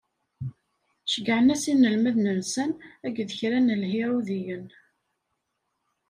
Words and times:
Ceggɛen-as 1.11 1.63
inelmaden-nsen 1.71 2.71
akked 3.07 3.29
kra 3.39 3.59
n 3.59 3.73
Ihiṛudiyen. 3.87 4.65